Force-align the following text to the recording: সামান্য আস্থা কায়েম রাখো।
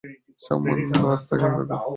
সামান্য 0.41 0.91
আস্থা 1.13 1.35
কায়েম 1.39 1.55
রাখো। 1.61 1.89